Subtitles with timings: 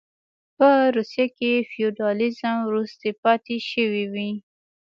[0.57, 4.31] په روسیه کې فیوډالېزم وروستۍ پاتې شوې وې.